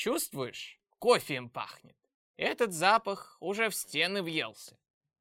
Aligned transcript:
Чувствуешь? 0.00 0.80
Кофеем 0.98 1.50
пахнет. 1.50 1.94
Этот 2.38 2.72
запах 2.72 3.36
уже 3.38 3.68
в 3.68 3.74
стены 3.74 4.22
въелся. 4.22 4.78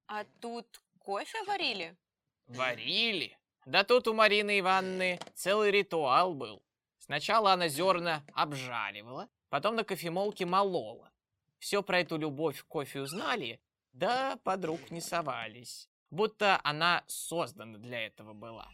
А 0.07 0.23
тут 0.39 0.81
кофе 0.99 1.43
варили? 1.43 1.97
Варили. 2.47 3.37
Да 3.65 3.83
тут 3.83 4.07
у 4.07 4.13
Марины 4.13 4.57
Ивановны 4.57 5.19
целый 5.35 5.71
ритуал 5.71 6.33
был. 6.33 6.63
Сначала 6.97 7.51
она 7.51 7.67
зерна 7.67 8.23
обжаривала, 8.33 9.27
потом 9.49 9.75
на 9.75 9.83
кофемолке 9.83 10.45
молола. 10.45 11.11
Все 11.57 11.83
про 11.83 11.99
эту 11.99 12.15
любовь 12.15 12.63
к 12.63 12.67
кофе 12.67 13.01
узнали, 13.01 13.59
да 13.91 14.37
подруг 14.45 14.91
не 14.91 15.01
совались. 15.01 15.89
Будто 16.09 16.57
она 16.63 17.03
создана 17.07 17.79
для 17.79 18.05
этого 18.05 18.31
была. 18.31 18.69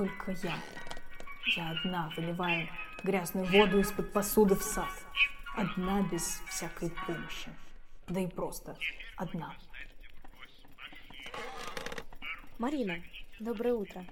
Только 0.00 0.34
я. 0.42 0.58
Я 1.56 1.72
одна 1.72 2.10
выливаю 2.16 2.66
грязную 3.04 3.44
воду 3.44 3.80
из-под 3.80 4.10
посуды 4.14 4.54
в 4.54 4.62
сад. 4.62 4.88
Одна 5.54 6.00
без 6.10 6.40
всякой 6.48 6.90
помощи. 7.06 7.50
Да 8.08 8.18
и 8.18 8.26
просто 8.26 8.78
одна. 9.16 9.54
Марина, 12.58 12.96
доброе 13.40 13.74
утро. 13.74 14.06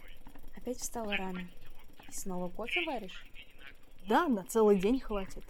Опять 0.59 0.77
встала 0.77 1.17
рано. 1.17 1.49
И 2.07 2.13
снова 2.13 2.51
кофе 2.51 2.85
варишь? 2.85 3.25
Да, 4.07 4.29
на 4.29 4.45
целый 4.45 4.79
день 4.79 5.01
хватит. 5.01 5.45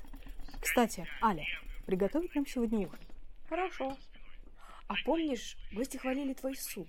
Кстати, 0.60 1.04
Аля, 1.20 1.44
приготовить 1.84 2.32
нам 2.36 2.46
сегодня 2.46 2.86
ужин? 2.86 3.00
Хорошо. 3.48 3.96
А 4.86 4.94
помнишь, 5.04 5.56
гости 5.72 5.96
хвалили 5.96 6.32
твой 6.34 6.54
суп? 6.54 6.88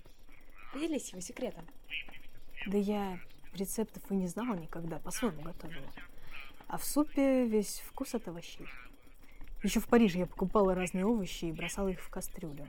Поделись 0.72 1.10
его 1.10 1.20
секретом. 1.20 1.66
Да 2.66 2.78
я 2.78 3.18
рецептов 3.54 4.02
и 4.10 4.14
не 4.14 4.26
знала 4.26 4.54
никогда, 4.54 4.98
по-своему 4.98 5.42
готовила. 5.42 5.88
А 6.68 6.78
в 6.78 6.84
супе 6.84 7.46
весь 7.46 7.80
вкус 7.86 8.14
от 8.14 8.28
овощей. 8.28 8.68
Еще 9.62 9.80
в 9.80 9.86
Париже 9.86 10.18
я 10.18 10.26
покупала 10.26 10.74
разные 10.74 11.04
овощи 11.04 11.46
и 11.46 11.52
бросала 11.52 11.88
их 11.88 12.00
в 12.00 12.08
кастрюлю. 12.08 12.66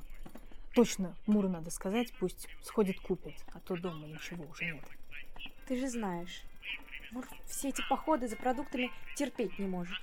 Точно, 0.73 1.15
Муру 1.27 1.49
надо 1.49 1.69
сказать, 1.69 2.13
пусть 2.19 2.47
сходит 2.63 2.99
купит, 2.99 3.35
а 3.53 3.59
то 3.59 3.75
дома 3.75 4.07
ничего 4.07 4.45
уже 4.45 4.65
нет. 4.65 4.83
Ты 5.67 5.77
же 5.77 5.89
знаешь, 5.89 6.43
Мур 7.11 7.25
все 7.45 7.69
эти 7.69 7.81
походы 7.89 8.27
за 8.27 8.35
продуктами 8.35 8.89
терпеть 9.15 9.59
не 9.59 9.67
может. 9.67 9.97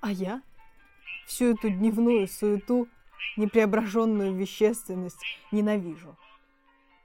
А 0.00 0.10
я? 0.10 0.42
Всю 1.26 1.54
эту 1.54 1.70
дневную 1.70 2.28
суету, 2.28 2.88
непреображенную 3.36 4.34
вещественность 4.34 5.22
ненавижу. 5.52 6.16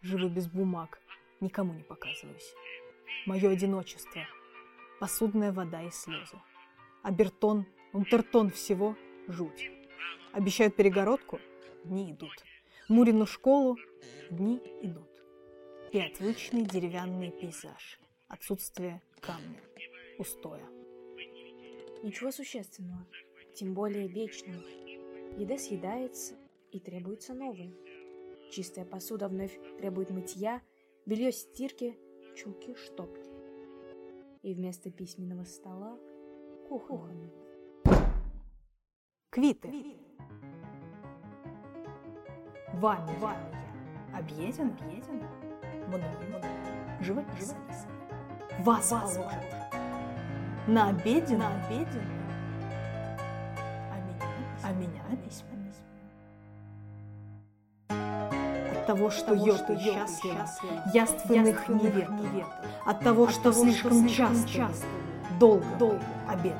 Живу 0.01 0.29
без 0.29 0.47
бумаг, 0.47 0.99
никому 1.39 1.73
не 1.73 1.83
показываюсь. 1.83 2.53
Мое 3.25 3.49
одиночество, 3.49 4.21
посудная 4.99 5.51
вода 5.51 5.81
и 5.81 5.91
слезы. 5.91 6.37
Абертон, 7.03 7.65
унтертон 7.93 8.49
всего– 8.51 8.95
жуть. 9.27 9.71
Обещают 10.31 10.75
перегородку– 10.75 11.39
дни 11.83 12.11
идут. 12.11 12.43
Мурину 12.89 13.25
школу– 13.25 13.77
дни 14.29 14.61
идут. 14.81 15.09
И 15.91 15.99
отвычный 15.99 16.63
деревянный 16.63 17.31
пейзаж. 17.31 17.99
Отсутствие 18.27 19.01
камня, 19.21 19.61
устоя. 20.17 20.65
Ничего 22.01 22.31
существенного, 22.31 23.05
тем 23.55 23.73
более 23.73 24.07
вечного. 24.07 24.63
Еда 25.37 25.57
съедается 25.57 26.35
и 26.71 26.79
требуется 26.79 27.33
новая. 27.33 27.71
Чистая 28.51 28.85
посуда 28.85 29.27
вновь 29.27 29.57
требует 29.77 30.09
мытья, 30.09 30.61
белье 31.05 31.31
стирки, 31.31 31.97
чулки 32.35 32.75
штопки. 32.75 33.29
И 34.41 34.53
вместо 34.53 34.91
письменного 34.91 35.43
стола– 35.43 35.97
кухонный. 36.67 37.31
Квиты. 39.29 39.97
Вами, 42.73 43.17
вами 43.19 43.51
я. 43.51 44.19
Объеден, 44.19 44.71
объеден. 44.79 45.23
Мною, 45.87 46.19
мною. 46.27 46.43
Живопис. 47.01 47.55
Вас, 48.59 48.91
Вас 48.91 49.15
положит. 49.15 49.63
На 50.67 50.89
обеде, 50.89 51.37
на 51.37 51.47
обеде. 51.65 52.01
А 53.91 53.99
меня, 53.99 54.27
а 54.63 54.73
меня 54.73 55.23
письма. 55.23 55.62
От 58.83 58.87
того, 58.87 59.11
что 59.11 59.33
йод 59.33 59.69
и 59.69 59.77
счастлива, 59.77 60.45
яственных 60.93 61.69
не 61.69 61.87
ведал. 61.87 62.49
От 62.85 62.99
того, 62.99 63.29
что 63.29 63.53
слишком 63.53 64.09
часто, 64.09 64.85
долго, 65.39 65.65
долго. 65.79 66.01
Обед, 66.27 66.57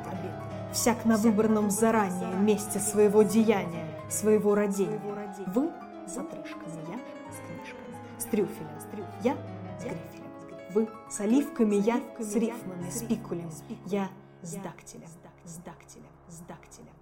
всяк 0.71 1.03
на 1.03 1.17
выбранном 1.17 1.69
заранее 1.69 2.33
месте 2.35 2.79
своего 2.79 3.23
деяния, 3.23 3.85
своего 4.09 4.55
родения. 4.55 5.01
Вы 5.47 5.69
с 6.07 6.17
отрыжками, 6.17 6.79
я 6.87 6.95
с 7.29 7.39
книжками, 7.45 7.97
с 8.17 8.23
трюфелем, 8.23 8.69
я 9.21 9.33
с 9.77 9.83
грифелем. 9.83 10.69
Вы 10.73 10.87
с 11.09 11.19
оливками, 11.19 11.75
я 11.75 11.99
с 12.19 12.35
рифмами, 12.35 12.89
с 12.89 13.01
пикулем, 13.01 13.51
я 13.87 14.07
с 14.43 14.53
дактилем, 14.53 15.09
с 15.43 15.57
дактилем, 15.57 16.07
с 16.29 16.37
дактилем, 16.47 16.93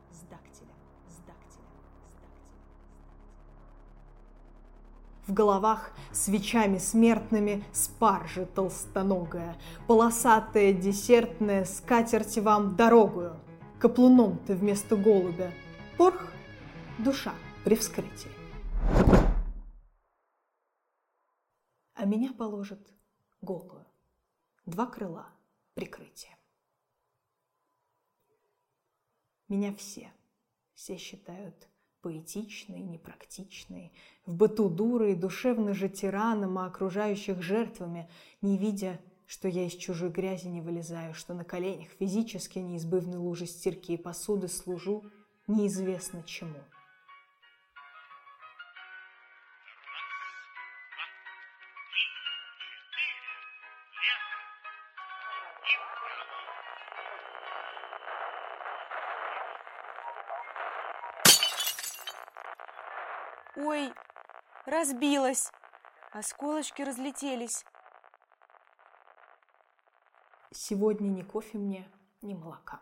В 5.28 5.34
головах 5.34 5.92
свечами 6.12 6.78
смертными 6.80 7.64
спаржи 7.72 8.46
толстоногая, 8.46 9.56
полосатая 9.88 10.74
десертная 10.74 11.64
скатерть 11.66 12.38
вам 12.40 12.76
дорогую. 12.76 13.40
Каплуном 13.80 14.40
ты 14.46 14.56
вместо 14.56 14.96
голубя. 14.96 15.52
Порх– 15.98 16.32
душа 17.00 17.34
при 17.64 17.76
вскрытии. 17.76 18.32
А 21.94 22.06
меня 22.06 22.34
положит 22.34 22.92
голую. 23.42 23.86
Два 24.66 24.88
крыла 24.88 25.30
прикрытия. 25.76 26.36
Меня 29.48 29.76
все, 29.76 30.12
все 30.74 30.98
считают 30.98 31.68
поэтичной, 32.02 32.80
непрактичной, 32.80 33.94
в 34.26 34.36
быту 34.36 34.70
дурой, 34.70 35.16
душевно 35.16 35.74
же 35.74 35.90
тираном, 35.90 36.58
а 36.58 36.66
окружающих 36.66 37.42
жертвами, 37.42 38.10
не 38.42 38.58
видя, 38.58 39.00
что 39.28 39.48
я 39.48 39.66
из 39.66 39.74
чужой 39.74 40.10
грязи 40.10 40.48
не 40.48 40.62
вылезаю, 40.62 41.14
что 41.14 41.34
на 41.34 41.46
коленях 41.46 41.90
физически 42.00 42.60
неизбывной 42.60 43.18
лужи 43.18 43.46
стирки 43.46 43.94
и 43.94 43.98
посуды 43.98 44.48
служу 44.48 45.06
неизвестно 45.48 46.24
чему. 46.24 46.60
Ой, 63.58 63.94
разбилась. 64.66 65.52
Осколочки 66.12 66.82
разлетелись. 66.82 67.66
Сегодня 70.52 71.08
ни 71.10 71.22
кофе 71.22 71.58
мне, 71.58 71.90
ни 72.22 72.34
молока. 72.34 72.82